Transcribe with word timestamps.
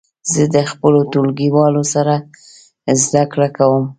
زه 0.31 0.43
د 0.55 0.57
خپلو 0.71 0.99
ټولګیوالو 1.11 1.83
سره 1.93 2.13
زده 3.03 3.23
کړه 3.31 3.47
کوم. 3.57 3.85